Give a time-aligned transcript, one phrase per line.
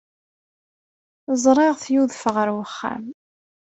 [1.43, 3.03] Ẓriɣ-t yudef ɣer uxxam.